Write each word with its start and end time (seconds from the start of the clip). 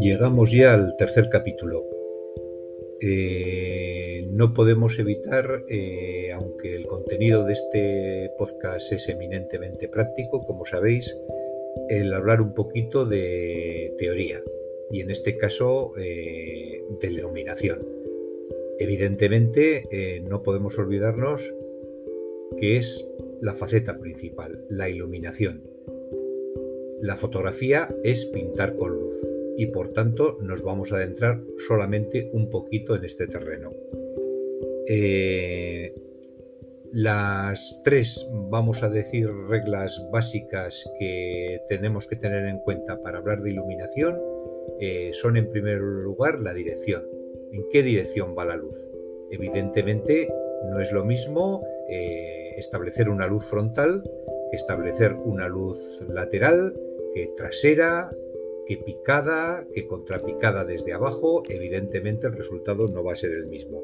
Llegamos 0.00 0.52
ya 0.52 0.72
al 0.72 0.94
tercer 0.96 1.28
capítulo. 1.30 1.84
Eh, 3.00 4.26
no 4.30 4.54
podemos 4.54 4.98
evitar, 4.98 5.64
eh, 5.68 6.32
aunque 6.32 6.76
el 6.76 6.86
contenido 6.86 7.44
de 7.44 7.52
este 7.52 8.30
podcast 8.38 8.92
es 8.92 9.08
eminentemente 9.08 9.88
práctico, 9.88 10.44
como 10.46 10.64
sabéis, 10.64 11.18
el 11.88 12.12
hablar 12.12 12.40
un 12.40 12.54
poquito 12.54 13.04
de 13.04 13.94
teoría 13.98 14.42
y 14.90 15.00
en 15.00 15.10
este 15.10 15.36
caso 15.36 15.92
eh, 15.98 16.84
de 17.00 17.10
iluminación. 17.10 17.86
Evidentemente 18.78 20.22
no 20.28 20.42
podemos 20.42 20.78
olvidarnos 20.78 21.54
que 22.58 22.76
es 22.76 23.08
la 23.40 23.54
faceta 23.54 23.98
principal, 23.98 24.64
la 24.68 24.88
iluminación. 24.88 25.75
La 27.00 27.16
fotografía 27.16 27.94
es 28.02 28.26
pintar 28.26 28.76
con 28.76 28.94
luz 28.94 29.16
y 29.56 29.66
por 29.66 29.92
tanto 29.92 30.38
nos 30.40 30.62
vamos 30.62 30.92
a 30.92 30.96
adentrar 30.96 31.42
solamente 31.68 32.30
un 32.32 32.48
poquito 32.50 32.96
en 32.96 33.04
este 33.04 33.26
terreno. 33.26 33.72
Eh, 34.88 35.94
las 36.92 37.82
tres, 37.84 38.30
vamos 38.32 38.82
a 38.82 38.88
decir, 38.88 39.28
reglas 39.48 40.02
básicas 40.10 40.88
que 40.98 41.60
tenemos 41.68 42.06
que 42.06 42.16
tener 42.16 42.46
en 42.46 42.58
cuenta 42.60 43.02
para 43.02 43.18
hablar 43.18 43.42
de 43.42 43.50
iluminación 43.50 44.18
eh, 44.80 45.10
son 45.12 45.36
en 45.36 45.50
primer 45.50 45.80
lugar 45.80 46.40
la 46.40 46.54
dirección. 46.54 47.04
¿En 47.52 47.64
qué 47.70 47.82
dirección 47.82 48.34
va 48.36 48.44
la 48.44 48.56
luz? 48.56 48.76
Evidentemente 49.30 50.28
no 50.70 50.80
es 50.80 50.92
lo 50.92 51.04
mismo 51.04 51.66
eh, 51.88 52.54
establecer 52.56 53.08
una 53.08 53.26
luz 53.26 53.44
frontal 53.44 54.02
que 54.50 54.56
establecer 54.56 55.14
una 55.14 55.48
luz 55.48 56.04
lateral, 56.08 56.74
que 57.16 57.28
trasera, 57.28 58.14
que 58.66 58.76
picada, 58.76 59.66
que 59.72 59.86
contrapicada 59.86 60.66
desde 60.66 60.92
abajo, 60.92 61.42
evidentemente 61.48 62.26
el 62.26 62.34
resultado 62.34 62.88
no 62.88 63.02
va 63.02 63.12
a 63.12 63.16
ser 63.16 63.30
el 63.30 63.46
mismo. 63.46 63.82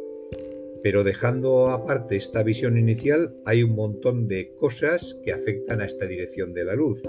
Pero 0.83 1.03
dejando 1.03 1.71
aparte 1.71 2.17
esta 2.17 2.43
visión 2.43 2.77
inicial, 2.77 3.35
hay 3.47 3.63
un 3.63 3.75
montón 3.75 4.29
de 4.29 4.53
cosas 4.53 5.19
que 5.25 5.33
afectan 5.33 5.81
a 5.81 5.87
esta 5.87 6.05
dirección 6.07 6.53
de 6.53 6.67
la 6.67 6.75
luz. 6.75 7.05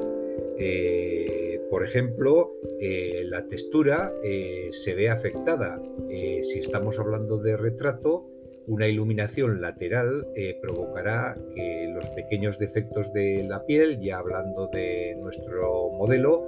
Eh, 0.57 1.59
por 1.69 1.83
ejemplo, 1.83 2.53
eh, 2.79 3.23
la 3.25 3.45
textura 3.47 4.13
eh, 4.23 4.69
se 4.71 4.95
ve 4.95 5.09
afectada. 5.09 5.81
si 6.09 6.59
estamos 6.59 6.99
hablando 6.99 7.37
de 7.37 7.57
retrato, 7.57 8.29
una 8.67 8.87
iluminación 8.87 9.61
lateral 9.61 10.27
provocará 10.61 11.37
que 11.53 11.91
los 11.93 12.09
pequeños 12.11 12.57
defectos 12.57 13.11
de 13.13 13.43
la 13.43 13.65
piel, 13.65 13.99
ya 13.99 14.19
hablando 14.19 14.67
de 14.67 15.15
nuestro 15.21 15.89
modelo, 15.91 16.47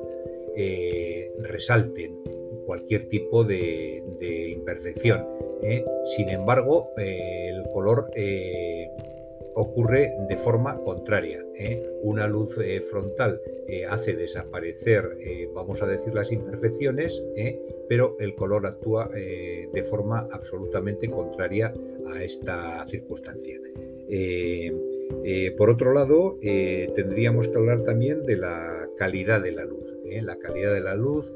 eh, 0.58 1.34
resalten 1.40 2.18
cualquier 2.66 3.10
tipo 3.10 3.44
de, 3.44 4.02
imperfección. 4.56 5.28
¿eh? 5.62 5.84
Sin 6.06 6.30
embargo, 6.30 6.92
eh, 6.98 7.50
el 7.50 7.64
color 7.74 8.10
ocurre 9.56 10.14
de 10.30 10.38
forma 10.38 10.78
contraria. 10.82 11.44
Una 12.04 12.28
luz 12.28 12.58
frontal 12.90 13.42
hace 13.90 14.14
desaparecer, 14.14 15.18
vamos 15.54 15.82
a 15.82 15.88
decir, 15.88 16.14
las 16.14 16.32
imperfecciones, 16.32 17.24
pero 17.90 18.16
el 18.20 18.36
color 18.36 18.68
actúa 18.68 19.10
de 19.10 19.84
forma 19.90 20.28
absolutamente 20.32 21.10
contraria 21.10 21.74
a 22.08 22.24
esta 22.24 22.86
circunstancia. 22.88 23.60
Eh, 25.24 25.54
por 25.58 25.70
otro 25.70 25.94
lado, 25.94 26.38
eh, 26.42 26.92
tendríamos 26.96 27.48
que 27.48 27.58
hablar 27.58 27.84
también 27.84 28.24
de 28.26 28.38
la 28.38 28.88
calidad 28.98 29.42
de 29.42 29.52
la 29.52 29.66
luz. 29.66 29.96
¿eh? 30.06 30.22
La 30.22 30.38
calidad 30.38 30.74
de 30.74 30.82
la 30.82 30.96
luz, 30.96 31.34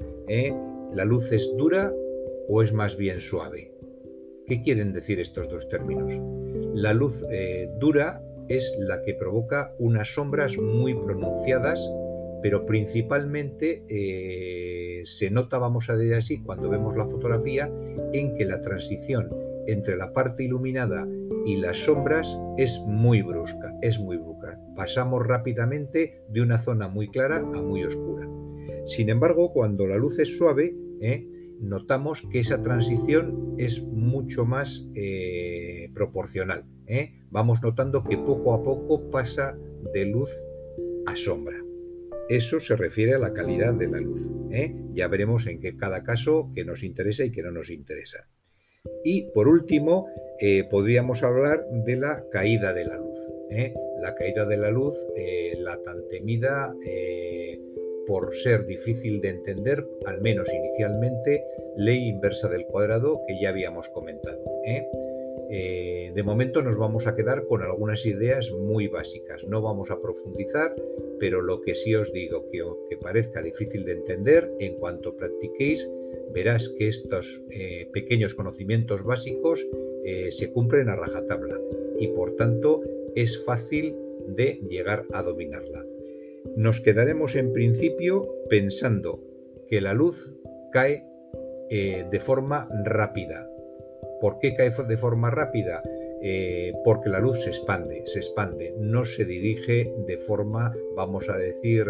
¿la 0.94 1.06
luz 1.06 1.32
es 1.32 1.56
dura 1.58 1.94
o 2.48 2.62
es 2.62 2.74
más 2.74 2.98
bien 2.98 3.20
suave? 3.20 3.72
¿Qué 4.46 4.62
quieren 4.62 4.94
decir 4.94 5.20
estos 5.20 5.50
dos 5.50 5.70
términos? 5.70 6.14
La 6.82 6.94
luz 6.94 7.26
dura 7.78 8.24
es 8.48 8.74
la 8.80 9.02
que 9.02 9.14
provoca 9.14 9.74
unas 9.80 10.14
sombras 10.14 10.58
muy 10.58 10.94
pronunciadas, 10.94 11.92
pero 12.42 12.66
principalmente 12.66 13.84
se 15.04 15.30
nota, 15.30 15.58
vamos 15.60 15.90
a 15.90 15.98
decir 15.98 16.16
así, 16.16 16.42
cuando 16.42 16.70
vemos 16.70 16.96
la 16.96 17.06
fotografía, 17.06 17.70
en 18.14 18.34
que 18.36 18.46
la 18.46 18.62
transición 18.62 19.30
entre 19.68 19.98
la 19.98 20.14
parte 20.14 20.46
iluminada 20.46 21.06
y 21.46 21.58
las 21.58 21.80
sombras 21.80 22.40
es 22.58 22.80
muy 22.88 23.24
brusca, 23.24 23.76
es 23.82 24.00
muy 24.00 24.16
brusca. 24.16 24.58
Pasamos 24.78 25.28
rápidamente 25.28 26.24
de 26.30 26.42
una 26.42 26.60
zona 26.60 26.88
muy 26.88 27.10
clara 27.10 27.40
a 27.40 27.62
muy 27.62 27.84
oscura. 27.84 28.26
Sin 28.86 29.10
embargo, 29.10 29.52
cuando 29.52 29.86
la 29.86 29.98
luz 29.98 30.18
es 30.18 30.38
suave, 30.38 30.74
¿eh? 31.02 31.28
Notamos 31.60 32.24
que 32.32 32.40
esa 32.40 32.64
transición 32.64 33.56
es 33.58 33.82
mucho 33.82 34.46
más 34.46 34.88
eh, 34.96 35.90
proporcional. 35.94 36.66
¿eh? 36.88 37.22
Vamos 37.30 37.62
notando 37.62 38.04
que 38.04 38.18
poco 38.18 38.54
a 38.54 38.64
poco 38.64 39.10
pasa 39.10 39.58
de 39.94 40.06
luz 40.06 40.30
a 41.06 41.16
sombra. 41.16 41.58
Eso 42.30 42.60
se 42.60 42.76
refiere 42.76 43.16
a 43.16 43.20
la 43.20 43.34
calidad 43.34 43.74
de 43.74 43.88
la 43.88 44.00
luz. 44.00 44.30
Ya 44.92 45.08
veremos 45.08 45.48
en 45.48 45.60
qué 45.60 45.76
cada 45.76 46.04
caso 46.04 46.52
que 46.54 46.64
nos 46.64 46.84
interesa 46.84 47.24
y 47.24 47.32
que 47.32 47.42
no 47.42 47.52
nos 47.52 47.72
interesa. 47.72 48.28
Y 49.04 49.32
por 49.34 49.48
último, 49.48 50.08
eh, 50.40 50.64
podríamos 50.70 51.24
hablar 51.24 51.64
de 51.86 51.96
la 51.96 52.24
caída 52.32 52.74
de 52.74 52.86
la 52.86 52.98
luz. 52.98 53.18
¿eh? 53.50 53.74
La 54.00 54.16
caída 54.16 54.46
de 54.46 54.58
la 54.58 54.72
luz, 54.72 54.96
eh, 55.16 55.56
la 55.60 55.82
tan 55.82 56.08
temida 56.08 56.74
por 58.10 58.34
ser 58.36 58.66
difícil 58.66 59.22
de 59.22 59.30
entender, 59.30 59.86
al 60.08 60.20
menos 60.20 60.50
inicialmente, 60.52 61.44
ley 61.78 62.10
inversa 62.10 62.50
del 62.50 62.66
cuadrado 62.66 63.22
que 63.28 63.40
ya 63.40 63.50
habíamos 63.50 63.88
comentado. 63.90 64.42
de 66.16 66.24
momento 66.24 66.64
nos 66.64 66.76
vamos 66.76 67.06
a 67.06 67.16
quedar 67.16 67.46
con 67.46 67.62
algunas 67.62 68.06
ideas 68.06 68.52
muy 68.52 68.88
básicas. 68.88 69.46
No 69.46 69.62
vamos 69.62 69.92
a 69.92 70.02
profundizar, 70.02 70.76
pero 71.20 71.42
lo 71.42 71.62
que 71.62 71.76
sí 71.76 71.94
os 71.94 72.12
digo, 72.12 72.48
que 72.50 72.98
parezca 72.98 73.44
difícil 73.44 73.86
de 73.86 73.94
entender, 73.94 74.52
en 74.60 74.76
cuanto 74.76 75.16
practiquéis, 75.16 75.88
verás 76.34 76.68
que 76.70 76.88
estos 76.88 77.42
eh, 77.52 77.88
pequeños 77.94 78.34
conocimientos 78.34 79.04
básicos 79.04 79.66
eh, 80.04 80.32
se 80.32 80.52
cumplen 80.52 80.90
a 80.90 80.96
rajatabla 80.96 81.60
y 82.00 82.08
por 82.08 82.36
tanto 82.36 82.82
es 83.16 83.44
fácil 83.46 83.96
de 84.28 84.60
llegar 84.68 85.06
a 85.12 85.22
dominarla. 85.22 85.86
Nos 86.56 86.82
quedaremos 86.82 87.36
en 87.36 87.54
principio 87.54 88.28
pensando 88.50 89.24
que 89.68 89.82
la 89.82 89.94
luz 89.94 90.34
cae 90.72 91.06
eh, 91.70 92.06
de 92.10 92.20
forma 92.20 92.68
rápida. 92.84 93.50
¿Por 94.22 94.40
qué 94.40 94.56
cae 94.56 94.72
de 94.72 94.98
forma 94.98 95.32
rápida? 95.32 95.84
porque 96.84 97.10
la 97.10 97.22
luz 97.22 97.44
se 97.44 97.50
expande, 97.50 98.02
se 98.06 98.20
expande, 98.20 98.76
no 98.78 99.06
se 99.06 99.24
dirige 99.24 99.90
de 100.06 100.18
forma, 100.18 100.76
vamos 100.94 101.30
a 101.30 101.38
decir, 101.38 101.86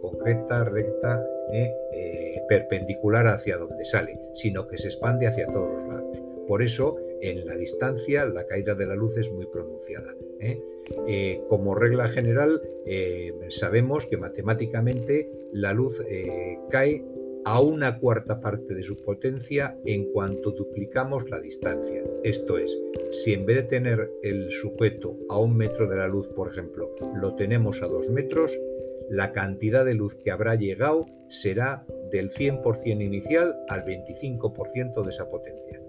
concreta, 0.00 0.64
recta, 0.64 1.22
eh, 1.52 2.42
perpendicular 2.48 3.26
hacia 3.26 3.56
donde 3.56 3.84
sale, 3.84 4.18
sino 4.32 4.66
que 4.66 4.78
se 4.78 4.88
expande 4.88 5.26
hacia 5.26 5.46
todos 5.46 5.74
los 5.74 5.88
lados. 5.88 6.22
Por 6.46 6.62
eso, 6.62 6.96
en 7.20 7.46
la 7.46 7.56
distancia, 7.56 8.26
la 8.26 8.46
caída 8.46 8.74
de 8.74 8.86
la 8.86 8.94
luz 8.94 9.16
es 9.16 9.30
muy 9.30 9.46
pronunciada. 9.46 10.14
¿eh? 10.40 10.60
Eh, 11.08 11.40
como 11.48 11.74
regla 11.74 12.08
general, 12.08 12.60
sabemos 13.48 14.06
que 14.06 14.16
matemáticamente 14.16 15.30
la 15.52 15.72
luz 15.72 16.02
cae 16.70 17.04
a 17.46 17.60
una 17.60 18.00
cuarta 18.00 18.40
parte 18.40 18.74
de 18.74 18.82
su 18.82 18.96
potencia 18.96 19.78
en 19.84 20.10
cuanto 20.12 20.50
duplicamos 20.50 21.30
la 21.30 21.38
distancia. 21.38 22.02
Esto 22.24 22.58
es, 22.58 22.76
si 23.10 23.34
en 23.34 23.46
vez 23.46 23.56
de 23.58 23.62
tener 23.62 24.10
el 24.24 24.50
sujeto 24.50 25.16
a 25.28 25.38
un 25.38 25.56
metro 25.56 25.88
de 25.88 25.94
la 25.94 26.08
luz, 26.08 26.26
por 26.28 26.50
ejemplo, 26.50 26.92
lo 27.14 27.36
tenemos 27.36 27.82
a 27.82 27.86
dos 27.86 28.10
metros, 28.10 28.58
la 29.10 29.32
cantidad 29.32 29.84
de 29.84 29.94
luz 29.94 30.16
que 30.16 30.32
habrá 30.32 30.56
llegado 30.56 31.06
será 31.28 31.86
del 32.10 32.30
100% 32.30 33.00
inicial 33.00 33.54
al 33.68 33.84
25% 33.84 35.04
de 35.04 35.10
esa 35.10 35.28
potencia. 35.28 35.80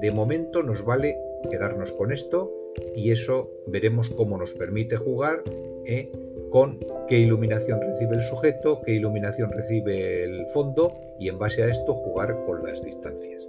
De 0.00 0.10
momento 0.10 0.62
nos 0.62 0.84
vale 0.84 1.18
quedarnos 1.50 1.92
con 1.92 2.12
esto 2.12 2.52
y 2.94 3.12
eso 3.12 3.50
veremos 3.66 4.10
cómo 4.10 4.36
nos 4.36 4.52
permite 4.52 4.96
jugar 4.96 5.42
¿eh? 5.86 6.10
con 6.50 6.78
qué 7.08 7.18
iluminación 7.18 7.80
recibe 7.80 8.16
el 8.16 8.22
sujeto, 8.22 8.82
qué 8.84 8.92
iluminación 8.92 9.50
recibe 9.52 10.24
el 10.24 10.46
fondo 10.48 10.92
y 11.18 11.28
en 11.28 11.38
base 11.38 11.62
a 11.62 11.68
esto 11.68 11.94
jugar 11.94 12.36
con 12.44 12.62
las 12.62 12.84
distancias. 12.84 13.48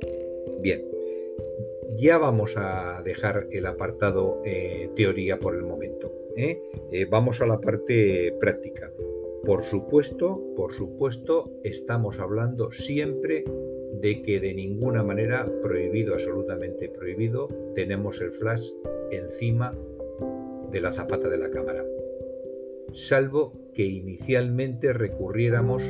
Bien, 0.61 0.85
ya 1.95 2.17
vamos 2.17 2.55
a 2.55 3.01
dejar 3.03 3.47
el 3.51 3.65
apartado 3.65 4.41
eh, 4.45 4.89
teoría 4.95 5.39
por 5.39 5.55
el 5.55 5.63
momento. 5.63 6.13
¿eh? 6.37 6.61
vamos 7.09 7.41
a 7.41 7.45
la 7.45 7.59
parte 7.59 8.33
práctica. 8.39 8.91
Por 9.43 9.63
supuesto, 9.63 10.43
por 10.55 10.73
supuesto, 10.73 11.51
estamos 11.63 12.19
hablando 12.19 12.71
siempre 12.71 13.43
de 13.93 14.21
que 14.21 14.39
de 14.39 14.53
ninguna 14.53 15.03
manera, 15.03 15.49
prohibido, 15.61 16.13
absolutamente 16.13 16.89
prohibido, 16.89 17.49
tenemos 17.75 18.21
el 18.21 18.31
flash 18.31 18.69
encima 19.11 19.73
de 20.71 20.81
la 20.81 20.91
zapata 20.91 21.29
de 21.29 21.37
la 21.37 21.49
cámara. 21.49 21.85
Salvo 22.93 23.53
que 23.73 23.85
inicialmente 23.85 24.93
recurriéramos 24.93 25.83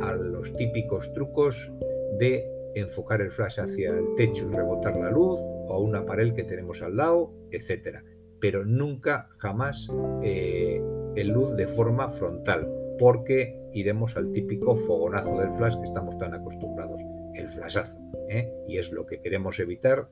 a 0.00 0.14
los 0.16 0.54
típicos 0.56 1.12
trucos 1.12 1.72
de 2.18 2.44
enfocar 2.74 3.20
el 3.20 3.30
flash 3.30 3.60
hacia 3.60 3.90
el 3.90 4.14
techo 4.16 4.48
y 4.48 4.54
rebotar 4.54 4.96
la 4.96 5.10
luz, 5.10 5.40
o 5.40 5.72
a 5.72 5.78
una 5.78 6.04
pared 6.04 6.32
que 6.34 6.44
tenemos 6.44 6.82
al 6.82 6.96
lado, 6.96 7.32
etc. 7.50 7.98
Pero 8.40 8.64
nunca, 8.64 9.28
jamás, 9.38 9.88
eh, 10.22 10.82
el 11.16 11.28
luz 11.28 11.56
de 11.56 11.66
forma 11.66 12.08
frontal, 12.10 12.68
porque 12.98 13.58
iremos 13.72 14.16
al 14.16 14.32
típico 14.32 14.76
fogonazo 14.76 15.38
del 15.38 15.52
flash 15.52 15.76
que 15.76 15.84
estamos 15.84 16.18
tan 16.18 16.34
acostumbrados, 16.34 17.00
el 17.36 17.48
flashazo. 17.48 17.98
¿eh? 18.28 18.50
Y 18.68 18.78
es 18.78 18.92
lo 18.92 19.06
que 19.06 19.20
queremos 19.20 19.58
evitar 19.58 20.08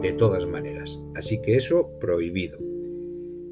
de 0.00 0.12
todas 0.12 0.46
maneras. 0.46 1.00
Así 1.14 1.40
que 1.40 1.56
eso 1.56 1.98
prohibido. 1.98 2.58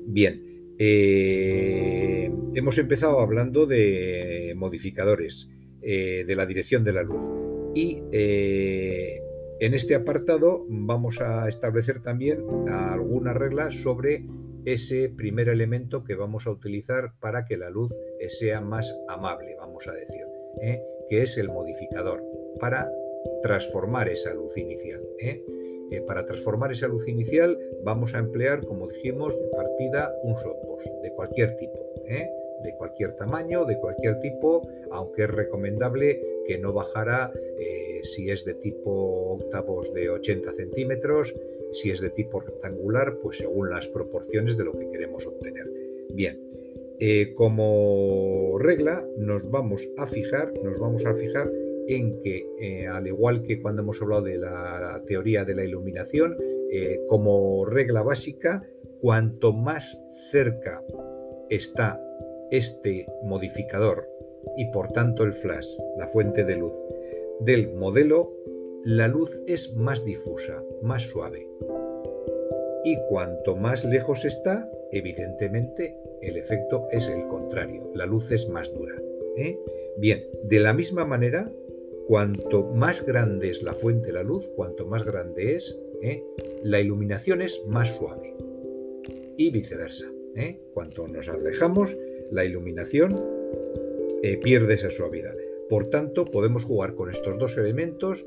Bien, 0.07 0.75
eh, 0.79 2.33
hemos 2.55 2.79
empezado 2.79 3.21
hablando 3.21 3.67
de 3.67 4.55
modificadores, 4.57 5.51
de 5.81 6.35
la 6.37 6.47
dirección 6.47 6.85
de 6.85 6.93
la 6.93 7.03
luz. 7.03 7.33
Y 7.75 8.03
eh, 8.13 9.23
en 9.61 9.75
este 9.75 9.95
apartado 9.95 10.67
vamos 10.69 11.21
a 11.21 11.49
establecer 11.49 12.03
también 12.03 12.45
algunas 12.69 13.37
reglas 13.37 13.77
sobre 13.77 14.27
ese 14.65 15.09
primer 15.09 15.49
elemento 15.49 16.05
que 16.05 16.17
vamos 16.17 16.47
a 16.47 16.51
utilizar 16.51 17.15
para 17.21 17.45
que 17.45 17.57
la 17.57 17.71
luz 17.71 17.93
sea 18.29 18.61
más 18.61 18.95
amable, 19.09 19.57
vamos 19.59 19.87
a 19.89 19.93
decir, 19.93 20.23
¿eh? 20.61 20.81
que 21.09 21.23
es 21.23 21.39
el 21.39 21.49
modificador, 21.49 22.23
para 22.59 22.91
transformar 23.43 24.09
esa 24.09 24.35
luz 24.35 24.57
inicial. 24.57 25.03
¿eh? 25.19 25.43
para 26.07 26.25
transformar 26.25 26.71
esa 26.71 26.87
luz 26.87 27.09
inicial 27.09 27.59
vamos 27.83 28.15
a 28.15 28.19
emplear, 28.19 28.65
como 28.65 28.87
dijimos, 28.87 29.37
de 29.37 29.49
partida 29.49 30.15
un 30.23 30.37
softbox 30.37 30.89
de 31.03 31.13
cualquier 31.13 31.57
tipo, 31.57 31.79
de 32.63 32.75
cualquier 32.77 33.17
tamaño, 33.17 33.65
de 33.65 33.79
cualquier 33.79 34.21
tipo, 34.21 34.69
aunque 34.91 35.23
es 35.23 35.31
recomendable 35.31 36.21
que 36.47 36.59
no 36.59 36.73
bajara 36.73 37.33
eh, 37.59 38.01
si 38.03 38.31
es 38.31 38.45
de 38.45 38.55
tipo 38.55 38.91
octavos 39.33 39.93
de 39.93 40.11
80 40.11 40.53
centímetros, 40.53 41.35
si 41.73 41.91
es 41.91 42.01
de 42.01 42.11
tipo 42.11 42.41
rectangular, 42.41 43.17
pues 43.23 43.39
según 43.39 43.71
las 43.71 43.89
proporciones 43.89 44.57
de 44.57 44.65
lo 44.65 44.73
que 44.79 44.91
queremos 44.91 45.27
obtener. 45.27 45.71
Bien, 46.13 46.41
eh, 46.99 47.35
como 47.35 48.59
regla 48.59 49.07
nos 49.17 49.51
vamos 49.51 49.89
a 49.97 50.07
fijar, 50.07 50.53
nos 50.63 50.79
vamos 50.79 51.07
a 51.07 51.15
fijar 51.15 51.51
en 51.95 52.21
que, 52.21 52.47
eh, 52.59 52.87
al 52.87 53.07
igual 53.07 53.43
que 53.43 53.61
cuando 53.61 53.83
hemos 53.83 54.01
hablado 54.01 54.23
de 54.23 54.39
la 54.39 55.03
teoría 55.07 55.45
de 55.45 55.55
la 55.55 55.65
iluminación, 55.65 56.37
como 57.09 57.65
regla 57.65 58.03
básica, 58.03 58.65
cuanto 59.01 59.53
más 59.53 60.07
cerca 60.31 60.85
está 61.49 62.01
este 62.51 63.09
modificador 63.25 64.09
y 64.57 64.67
por 64.67 64.93
tanto 64.93 65.25
el 65.25 65.33
flash, 65.33 65.67
la 65.97 66.07
fuente 66.07 66.45
de 66.45 66.57
luz, 66.57 66.75
del 67.41 67.75
modelo, 67.75 68.33
la 68.85 69.09
luz 69.09 69.43
es 69.47 69.75
más 69.77 70.05
difusa, 70.05 70.63
más 70.83 71.03
suave. 71.03 71.47
Y 72.85 72.97
cuanto 73.09 73.57
más 73.57 73.85
lejos 73.85 74.25
está, 74.25 74.71
evidentemente 74.91 75.97
el 76.23 76.37
efecto 76.37 76.87
es 76.91 77.09
el 77.09 77.27
contrario, 77.27 77.91
la 77.95 78.07
luz 78.07 78.31
es 78.33 78.49
más 78.49 78.73
dura. 78.73 78.95
¿eh? 79.37 79.59
Bien, 79.99 80.25
de 80.45 80.61
la 80.61 80.73
misma 80.73 81.05
manera, 81.05 81.51
cuanto 82.11 82.65
más 82.65 83.07
grande 83.07 83.51
es 83.51 83.63
la 83.63 83.73
fuente 83.73 84.09
de 84.09 84.15
la 84.15 84.25
luz, 84.25 84.51
cuanto 84.57 84.85
más 84.85 85.05
grande 85.05 85.55
es, 85.55 85.81
¿eh? 86.03 86.25
la 86.65 86.81
iluminación 86.81 87.41
es 87.41 87.63
más 87.69 87.97
suave. 87.97 88.35
Y 89.37 89.53
viceversa. 89.53 90.07
¿eh? 90.35 90.61
Cuanto 90.75 91.07
nos 91.07 91.29
alejamos, 91.29 91.97
la 92.33 92.45
iluminación 92.45 93.17
eh, 94.25 94.39
pierde 94.39 94.75
esa 94.75 94.91
suavidad. 94.91 95.37
Por 95.69 95.89
tanto, 95.89 96.25
podemos 96.25 96.65
jugar 96.65 96.97
con 96.97 97.11
estos 97.11 97.39
dos 97.39 97.57
elementos 97.57 98.27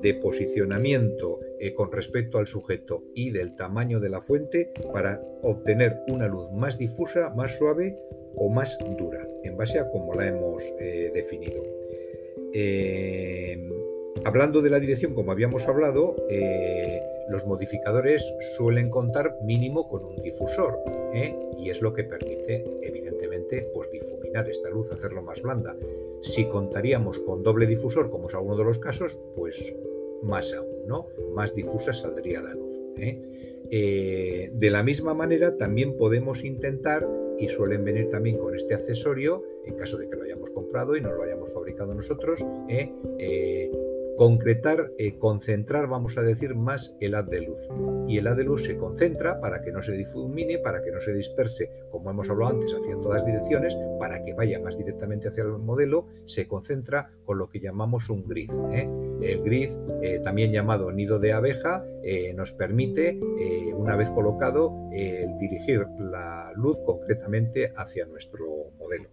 de 0.00 0.14
posicionamiento 0.14 1.40
con 1.74 1.90
respecto 1.90 2.38
al 2.38 2.46
sujeto 2.46 3.02
y 3.16 3.30
del 3.30 3.56
tamaño 3.56 3.98
de 3.98 4.10
la 4.10 4.20
fuente 4.20 4.70
para 4.92 5.20
obtener 5.42 5.98
una 6.06 6.28
luz 6.28 6.52
más 6.52 6.78
difusa, 6.78 7.30
más 7.34 7.58
suave 7.58 7.98
o 8.36 8.48
más 8.48 8.78
dura, 8.96 9.26
en 9.42 9.56
base 9.56 9.80
a 9.80 9.90
cómo 9.90 10.14
la 10.14 10.28
hemos 10.28 10.72
definido. 10.78 11.64
Hablando 14.24 14.62
de 14.62 14.70
la 14.70 14.80
dirección, 14.80 15.14
como 15.14 15.32
habíamos 15.32 15.66
hablado, 15.68 16.16
los 17.28 17.46
modificadores 17.46 18.34
suelen 18.56 18.90
contar 18.90 19.38
mínimo 19.42 19.88
con 19.88 20.04
un 20.04 20.16
difusor 20.16 20.78
y 21.58 21.70
es 21.70 21.80
lo 21.80 21.92
que 21.92 22.04
permite, 22.04 22.64
evidentemente, 22.82 23.70
pues 23.72 23.90
difuminar 23.90 24.48
esta 24.48 24.70
luz, 24.70 24.90
hacerlo 24.92 25.22
más 25.22 25.42
blanda. 25.42 25.76
Si 26.20 26.46
contaríamos 26.46 27.18
con 27.20 27.42
doble 27.42 27.66
difusor, 27.66 28.10
como 28.10 28.28
es 28.28 28.34
alguno 28.34 28.56
de 28.56 28.64
los 28.64 28.78
casos, 28.78 29.22
pues 29.34 29.74
más 30.22 30.54
aún, 30.54 30.86
¿no? 30.86 31.08
Más 31.34 31.54
difusa 31.54 31.92
saldría 31.92 32.40
la 32.42 32.54
luz. 32.54 32.80
¿eh? 32.96 33.20
Eh, 33.70 34.50
de 34.52 34.70
la 34.70 34.82
misma 34.82 35.14
manera, 35.14 35.56
también 35.56 35.96
podemos 35.96 36.44
intentar, 36.44 37.08
y 37.38 37.48
suelen 37.48 37.84
venir 37.84 38.08
también 38.08 38.38
con 38.38 38.54
este 38.54 38.74
accesorio, 38.74 39.44
en 39.64 39.74
caso 39.74 39.96
de 39.96 40.08
que 40.08 40.16
lo 40.16 40.24
hayamos 40.24 40.50
comprado 40.50 40.96
y 40.96 41.00
no 41.00 41.12
lo 41.12 41.22
hayamos 41.22 41.52
fabricado 41.52 41.94
nosotros, 41.94 42.44
¿eh? 42.68 42.92
Concretar, 44.16 44.92
eh, 44.98 45.18
concentrar, 45.18 45.88
vamos 45.88 46.16
a 46.18 46.22
decir, 46.22 46.54
más 46.54 46.94
el 47.00 47.14
haz 47.14 47.28
de 47.28 47.42
luz. 47.42 47.68
Y 48.06 48.18
el 48.18 48.26
haz 48.26 48.36
de 48.36 48.44
luz 48.44 48.64
se 48.64 48.76
concentra 48.76 49.40
para 49.40 49.62
que 49.62 49.72
no 49.72 49.82
se 49.82 49.92
difumine, 49.92 50.58
para 50.58 50.82
que 50.82 50.90
no 50.90 51.00
se 51.00 51.14
disperse, 51.14 51.70
como 51.90 52.10
hemos 52.10 52.28
hablado 52.30 52.54
antes, 52.54 52.74
hacia 52.74 53.00
todas 53.00 53.24
direcciones, 53.24 53.76
para 53.98 54.22
que 54.22 54.34
vaya 54.34 54.60
más 54.60 54.76
directamente 54.76 55.28
hacia 55.28 55.44
el 55.44 55.58
modelo, 55.58 56.06
se 56.26 56.46
concentra 56.46 57.10
con 57.24 57.38
lo 57.38 57.48
que 57.48 57.60
llamamos 57.60 58.10
un 58.10 58.26
grid. 58.26 58.50
¿eh? 58.72 58.88
El 59.22 59.42
grid, 59.42 59.70
eh, 60.02 60.20
también 60.20 60.52
llamado 60.52 60.92
nido 60.92 61.18
de 61.18 61.32
abeja, 61.32 61.84
nos 62.34 62.50
permite, 62.50 63.20
una 63.76 63.94
vez 63.94 64.10
colocado, 64.10 64.74
dirigir 64.90 65.86
la 65.98 66.52
luz 66.56 66.80
concretamente 66.84 67.72
hacia 67.76 68.06
nuestro 68.06 68.72
modelo. 68.76 69.08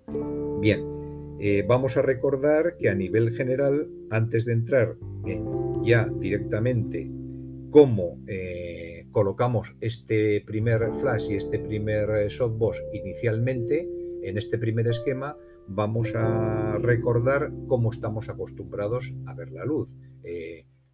Bien, 0.60 0.99
eh, 1.42 1.64
vamos 1.66 1.96
a 1.96 2.02
recordar 2.02 2.76
que 2.78 2.90
a 2.90 2.96
nivel 2.96 3.32
general, 3.32 3.90
antes 4.10 4.46
de 4.46 4.54
entrar 4.54 4.98
ya 5.82 6.10
directamente 6.20 7.10
cómo 7.72 8.20
eh, 8.28 9.08
colocamos 9.12 9.78
este 9.80 10.42
primer 10.42 10.92
flash 10.94 11.32
y 11.32 11.36
este 11.36 11.60
primer 11.60 12.10
eh, 12.10 12.30
softbox 12.30 12.84
inicialmente, 12.92 13.88
en 14.24 14.38
este 14.38 14.58
primer 14.58 14.88
esquema, 14.88 15.38
vamos 15.68 16.14
a 16.14 16.78
recordar 16.80 17.52
cómo 17.68 17.92
estamos 17.92 18.28
acostumbrados 18.28 19.14
a 19.26 19.34
ver 19.34 19.52
la 19.52 19.64
luz. 19.64 19.96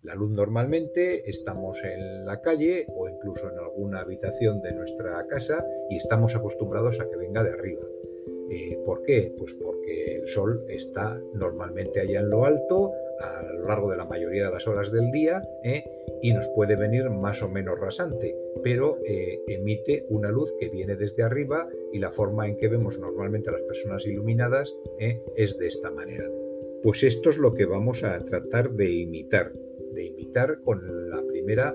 la 0.04 0.14
luz 0.14 0.30
normalmente 0.30 1.28
estamos 1.28 1.84
en 1.84 2.26
la 2.26 2.42
calle 2.42 2.86
o 2.96 3.10
incluso 3.10 3.50
en 3.52 3.58
alguna 3.58 4.02
habitación 4.02 4.62
de 4.62 4.76
nuestra 4.76 5.26
casa 5.28 5.66
y 5.90 5.98
estamos 5.98 6.36
acostumbrados 6.36 7.00
a 7.00 7.10
que 7.10 7.18
venga 7.18 7.44
de 7.44 7.52
arriba. 7.52 7.86
Eh, 8.50 8.80
¿Por 8.86 9.02
qué? 9.04 9.34
Pues 9.38 9.54
porque 9.56 10.18
el 10.18 10.28
Sol 10.28 10.64
está 10.68 11.20
normalmente 11.34 12.00
allá 12.00 12.20
en 12.20 12.30
lo 12.30 12.46
alto 12.46 12.92
a 13.20 13.44
lo 13.54 13.68
largo 13.68 13.90
de 13.90 13.98
la 13.98 14.06
mayoría 14.06 14.46
de 14.46 14.52
las 14.52 14.68
horas 14.68 14.92
del 14.92 15.10
día 15.12 15.42
¿eh? 15.64 15.84
y 16.22 16.34
nos 16.34 16.48
puede 16.50 16.76
venir 16.76 17.10
más 17.10 17.42
o 17.42 17.50
menos 17.50 17.80
rasante, 17.80 18.36
pero 18.62 19.00
eh, 19.06 19.42
emite 19.48 20.06
una 20.10 20.30
luz 20.30 20.54
que 20.60 20.70
viene 20.70 20.96
desde 20.96 21.24
arriba 21.24 21.70
y 21.94 22.00
la 22.00 22.12
forma 22.12 22.46
en 22.48 22.58
que 22.58 22.68
vemos 22.68 23.00
normalmente 23.00 23.50
a 23.50 23.54
las 23.54 23.62
personas 23.62 24.06
iluminadas 24.06 24.76
es 25.00 25.58
de 25.58 25.68
esta 25.68 25.92
manera. 25.92 26.30
Pues 26.84 27.04
esto 27.04 27.30
es 27.30 27.38
lo 27.38 27.54
que 27.54 27.66
vamos 27.66 28.04
a 28.04 28.24
tratar 28.26 28.72
de 28.72 28.92
imitar, 28.92 29.54
de 29.94 30.06
imitar 30.06 30.60
con 30.62 31.10
la 31.10 31.24
primera 31.26 31.74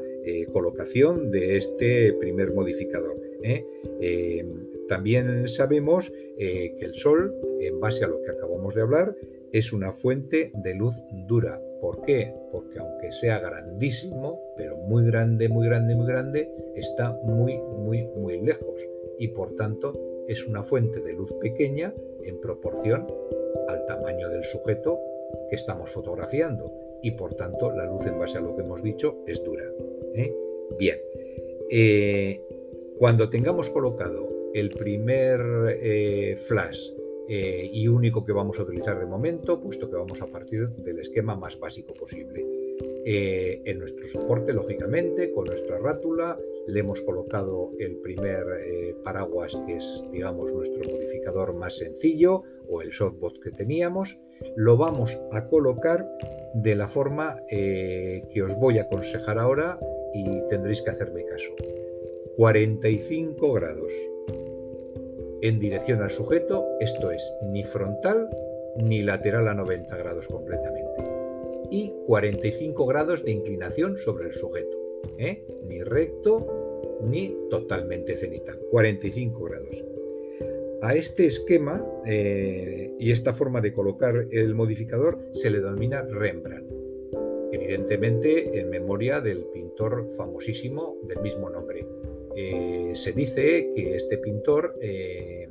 colocación 0.52 1.30
de 1.30 1.56
este 1.56 2.12
primer 2.12 2.52
modificador. 2.52 3.16
También 4.90 5.46
sabemos 5.46 6.12
eh, 6.36 6.74
que 6.76 6.84
el 6.84 6.94
Sol, 6.94 7.32
en 7.60 7.78
base 7.78 8.04
a 8.04 8.08
lo 8.08 8.20
que 8.22 8.32
acabamos 8.32 8.74
de 8.74 8.82
hablar, 8.82 9.14
es 9.52 9.72
una 9.72 9.92
fuente 9.92 10.50
de 10.52 10.74
luz 10.74 10.96
dura. 11.28 11.62
¿Por 11.80 12.02
qué? 12.02 12.34
Porque 12.50 12.80
aunque 12.80 13.12
sea 13.12 13.38
grandísimo, 13.38 14.40
pero 14.56 14.76
muy 14.78 15.06
grande, 15.06 15.48
muy 15.48 15.68
grande, 15.68 15.94
muy 15.94 16.08
grande, 16.08 16.52
está 16.74 17.16
muy, 17.22 17.56
muy, 17.56 18.04
muy 18.16 18.40
lejos. 18.40 18.84
Y 19.16 19.28
por 19.28 19.54
tanto 19.54 19.94
es 20.26 20.44
una 20.44 20.64
fuente 20.64 20.98
de 20.98 21.12
luz 21.12 21.32
pequeña 21.34 21.94
en 22.24 22.40
proporción 22.40 23.06
al 23.68 23.86
tamaño 23.86 24.28
del 24.28 24.42
sujeto 24.42 24.98
que 25.48 25.54
estamos 25.54 25.92
fotografiando. 25.92 26.68
Y 27.00 27.12
por 27.12 27.34
tanto 27.34 27.70
la 27.70 27.86
luz 27.86 28.06
en 28.06 28.18
base 28.18 28.38
a 28.38 28.40
lo 28.40 28.56
que 28.56 28.62
hemos 28.62 28.82
dicho 28.82 29.22
es 29.28 29.40
dura. 29.44 29.66
¿eh? 30.16 30.34
Bien, 30.80 30.98
eh, 31.70 32.42
cuando 32.98 33.30
tengamos 33.30 33.70
colocado 33.70 34.29
el 34.54 34.70
primer 34.70 35.40
eh, 35.80 36.36
flash 36.36 36.90
eh, 37.28 37.68
y 37.72 37.86
único 37.86 38.24
que 38.24 38.32
vamos 38.32 38.58
a 38.58 38.62
utilizar 38.62 38.98
de 38.98 39.06
momento, 39.06 39.60
puesto 39.60 39.88
que 39.88 39.96
vamos 39.96 40.20
a 40.20 40.26
partir 40.26 40.68
del 40.70 40.98
esquema 40.98 41.36
más 41.36 41.58
básico 41.58 41.94
posible. 41.94 42.44
Eh, 43.04 43.62
en 43.64 43.78
nuestro 43.78 44.06
soporte, 44.08 44.52
lógicamente, 44.52 45.32
con 45.32 45.44
nuestra 45.44 45.78
rátula, 45.78 46.36
le 46.66 46.80
hemos 46.80 47.00
colocado 47.02 47.70
el 47.78 47.96
primer 47.96 48.44
paraguas, 49.02 49.56
que 49.66 49.76
es, 49.76 50.04
digamos, 50.12 50.52
nuestro 50.52 50.82
modificador 50.90 51.54
más 51.54 51.78
sencillo, 51.78 52.42
o 52.68 52.82
el 52.82 52.92
softbot 52.92 53.40
que 53.40 53.50
teníamos. 53.50 54.20
Lo 54.56 54.76
vamos 54.76 55.18
a 55.32 55.48
colocar 55.48 56.06
de 56.54 56.76
la 56.76 56.88
forma 56.88 57.36
que 57.48 58.42
os 58.44 58.54
voy 58.58 58.78
a 58.78 58.82
aconsejar 58.82 59.38
ahora 59.38 59.78
y 60.12 60.46
tendréis 60.48 60.82
que 60.82 60.90
hacerme 60.90 61.24
caso. 61.24 61.52
45 62.36 63.52
grados 63.52 63.92
en 65.42 65.58
dirección 65.58 66.02
al 66.02 66.10
sujeto, 66.10 66.66
esto 66.80 67.10
es 67.10 67.34
ni 67.42 67.64
frontal 67.64 68.28
ni 68.76 69.02
lateral 69.02 69.48
a 69.48 69.54
90 69.54 69.96
grados 69.96 70.28
completamente. 70.28 71.02
Y 71.70 71.94
45 72.06 72.86
grados 72.86 73.24
de 73.24 73.32
inclinación 73.32 73.96
sobre 73.96 74.26
el 74.26 74.32
sujeto, 74.32 74.76
¿eh? 75.18 75.46
ni 75.66 75.82
recto 75.82 76.98
ni 77.02 77.36
totalmente 77.48 78.16
cenital, 78.16 78.58
45 78.70 79.44
grados. 79.44 79.84
A 80.82 80.94
este 80.94 81.26
esquema 81.26 81.84
eh, 82.06 82.94
y 82.98 83.10
esta 83.10 83.32
forma 83.32 83.60
de 83.60 83.72
colocar 83.72 84.26
el 84.30 84.54
modificador 84.54 85.18
se 85.32 85.50
le 85.50 85.60
denomina 85.60 86.02
Rembrandt, 86.02 86.72
evidentemente 87.52 88.58
en 88.58 88.68
memoria 88.68 89.20
del 89.20 89.44
pintor 89.46 90.08
famosísimo 90.16 90.96
del 91.02 91.20
mismo 91.20 91.48
nombre. 91.50 91.86
Eh, 92.36 92.92
se 92.94 93.12
dice 93.12 93.70
que 93.74 93.96
este 93.96 94.18
pintor 94.18 94.76
eh, 94.80 95.48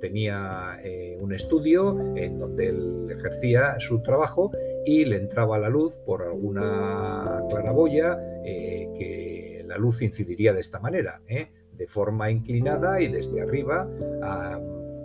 tenía 0.00 0.78
un 1.20 1.32
estudio 1.32 2.14
en 2.16 2.38
donde 2.38 2.68
él 2.68 3.06
ejercía 3.10 3.78
su 3.78 4.02
trabajo 4.02 4.50
y 4.84 5.04
le 5.04 5.16
entraba 5.16 5.58
la 5.58 5.68
luz 5.68 5.98
por 5.98 6.22
alguna 6.22 7.44
claraboya 7.48 8.18
que 8.42 9.62
la 9.66 9.76
luz 9.76 10.02
incidiría 10.02 10.52
de 10.52 10.60
esta 10.60 10.80
manera 10.80 11.20
de 11.26 11.86
forma 11.86 12.30
inclinada 12.30 13.00
y 13.00 13.08
desde 13.08 13.42
arriba 13.42 13.88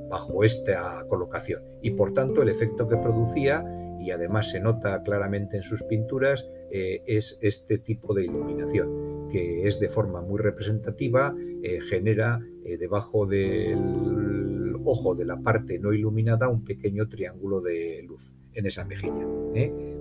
bajo 0.09 0.43
esta 0.43 1.05
colocación. 1.07 1.63
Y 1.81 1.91
por 1.91 2.13
tanto 2.13 2.41
el 2.41 2.50
efecto 2.50 2.88
que 2.88 2.97
producía, 2.97 3.63
y 4.00 4.12
además 4.12 4.50
se 4.50 4.59
nota 4.59 5.01
claramente 5.03 5.57
en 5.57 5.63
sus 5.63 5.83
pinturas, 5.83 6.45
eh, 6.71 7.03
es 7.07 7.39
este 7.41 7.77
tipo 7.77 8.13
de 8.13 8.25
iluminación, 8.25 9.29
que 9.29 9.67
es 9.67 9.79
de 9.79 9.88
forma 9.88 10.21
muy 10.21 10.39
representativa, 10.39 11.33
eh, 11.63 11.79
genera 11.89 12.41
eh, 12.65 12.77
debajo 12.77 13.25
del 13.25 14.75
ojo 14.83 15.15
de 15.15 15.25
la 15.25 15.38
parte 15.41 15.79
no 15.79 15.93
iluminada 15.93 16.50
un 16.50 16.63
pequeño 16.63 17.07
triángulo 17.07 17.62
de 17.62 18.03
luz 18.03 18.35
en 18.53 18.65
esa 18.65 18.85
mejilla. 18.85 19.25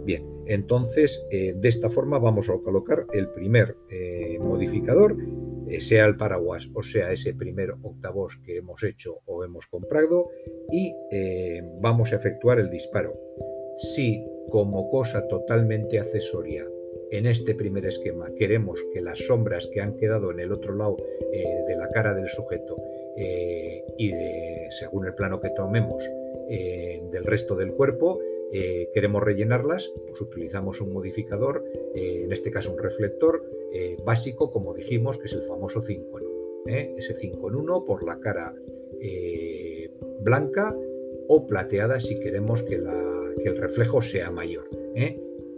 Bien, 0.04 0.26
entonces 0.46 1.24
de 1.30 1.68
esta 1.68 1.88
forma 1.88 2.18
vamos 2.18 2.50
a 2.50 2.58
colocar 2.58 3.06
el 3.12 3.28
primer 3.28 3.76
modificador 4.40 5.16
sea 5.80 6.06
el 6.06 6.16
paraguas 6.16 6.68
o 6.74 6.82
sea 6.82 7.12
ese 7.12 7.34
primer 7.34 7.72
octavoz 7.82 8.38
que 8.44 8.56
hemos 8.56 8.82
hecho 8.82 9.20
o 9.26 9.44
hemos 9.44 9.66
comprado 9.66 10.30
y 10.70 10.94
eh, 11.10 11.62
vamos 11.80 12.12
a 12.12 12.16
efectuar 12.16 12.58
el 12.58 12.70
disparo. 12.70 13.18
Si 13.76 14.24
como 14.50 14.90
cosa 14.90 15.26
totalmente 15.26 15.98
accesoria 15.98 16.66
en 17.10 17.26
este 17.26 17.54
primer 17.54 17.86
esquema 17.86 18.32
queremos 18.36 18.84
que 18.92 19.00
las 19.00 19.18
sombras 19.18 19.68
que 19.68 19.80
han 19.80 19.96
quedado 19.96 20.30
en 20.30 20.40
el 20.40 20.52
otro 20.52 20.74
lado 20.74 20.96
eh, 21.32 21.62
de 21.66 21.76
la 21.76 21.88
cara 21.90 22.14
del 22.14 22.28
sujeto 22.28 22.76
y 23.96 24.12
según 24.70 25.06
el 25.06 25.14
plano 25.14 25.40
que 25.40 25.50
tomemos 25.50 26.04
del 26.48 27.24
resto 27.24 27.54
del 27.54 27.72
cuerpo 27.72 28.18
eh, 28.56 28.88
queremos 28.94 29.20
rellenarlas, 29.20 29.92
pues 30.06 30.20
utilizamos 30.20 30.80
un 30.80 30.92
modificador, 30.92 31.64
eh, 31.92 32.22
en 32.22 32.32
este 32.32 32.52
caso 32.52 32.70
un 32.70 32.78
reflector 32.78 33.44
eh, 33.72 33.96
básico, 34.04 34.52
como 34.52 34.72
dijimos, 34.74 35.18
que 35.18 35.24
es 35.24 35.32
el 35.32 35.42
famoso 35.42 35.82
5 35.82 36.20
en 36.20 36.26
1. 36.26 36.94
Ese 36.96 37.16
5 37.16 37.48
en 37.48 37.56
1 37.56 37.84
por 37.84 38.04
la 38.04 38.20
cara 38.20 38.54
blanca 40.20 40.72
o 41.26 41.46
plateada 41.48 41.98
si 41.98 42.20
queremos 42.20 42.62
que, 42.62 42.80
que 43.42 43.48
el 43.48 43.56
reflejo 43.56 44.00
sea 44.00 44.30
mayor. 44.30 44.70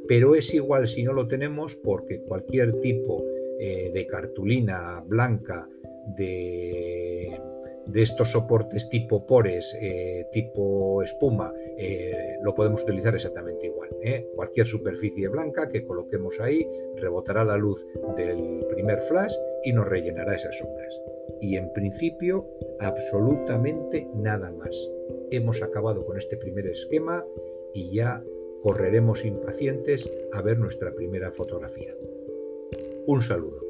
Pero 0.08 0.34
es 0.34 0.54
igual 0.54 0.88
si 0.88 1.02
no 1.02 1.12
lo 1.12 1.28
tenemos 1.28 1.76
porque 1.76 2.22
cualquier 2.22 2.80
tipo 2.80 3.22
de 3.58 4.06
cartulina 4.08 5.04
blanca 5.06 5.68
de 6.16 7.38
de 7.86 8.02
estos 8.02 8.32
soportes 8.32 8.88
tipo 8.88 9.26
pores, 9.26 9.76
eh, 9.80 10.26
tipo 10.32 11.02
espuma, 11.02 11.52
eh, 11.78 12.36
lo 12.42 12.54
podemos 12.54 12.82
utilizar 12.82 13.14
exactamente 13.14 13.66
igual. 13.66 13.90
¿eh? 14.02 14.28
Cualquier 14.34 14.66
superficie 14.66 15.28
blanca 15.28 15.68
que 15.68 15.84
coloquemos 15.84 16.40
ahí 16.40 16.66
rebotará 16.96 17.44
la 17.44 17.56
luz 17.56 17.86
del 18.16 18.66
primer 18.68 19.00
flash 19.00 19.34
y 19.64 19.72
nos 19.72 19.86
rellenará 19.86 20.34
esas 20.34 20.56
sombras. 20.56 21.00
Y 21.40 21.56
en 21.56 21.72
principio, 21.72 22.48
absolutamente 22.80 24.08
nada 24.14 24.50
más. 24.50 24.76
Hemos 25.30 25.62
acabado 25.62 26.04
con 26.04 26.16
este 26.16 26.36
primer 26.36 26.66
esquema 26.66 27.24
y 27.74 27.94
ya 27.94 28.22
correremos 28.62 29.24
impacientes 29.24 30.10
a 30.32 30.42
ver 30.42 30.58
nuestra 30.58 30.94
primera 30.94 31.30
fotografía. 31.30 31.94
Un 33.06 33.22
saludo. 33.22 33.65